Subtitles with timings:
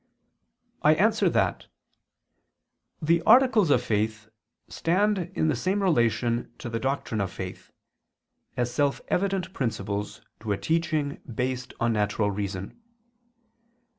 [0.81, 1.67] I answer that,
[3.03, 4.29] The articles of faith
[4.67, 7.71] stand in the same relation to the doctrine of faith,
[8.57, 12.81] as self evident principles to a teaching based on natural reason.